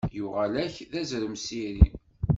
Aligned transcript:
Yuɣal-ak, 0.17 0.75
d 0.91 0.93
azrem 1.01 1.35
s 1.45 1.47
iri. 1.65 1.87